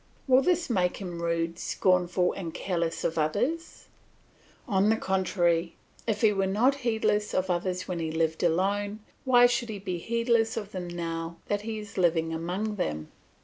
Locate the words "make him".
0.67-1.21